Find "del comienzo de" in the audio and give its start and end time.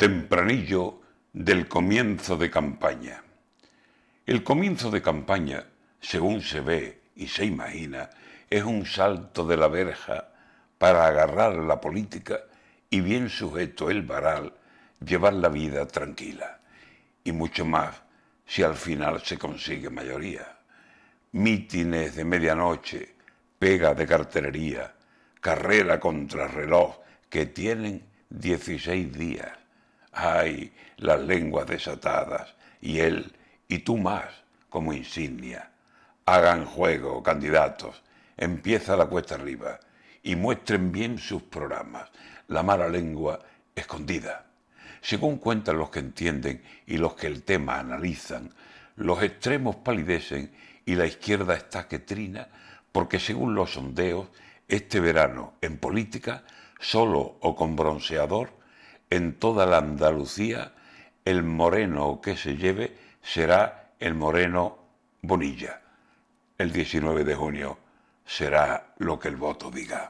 1.30-2.50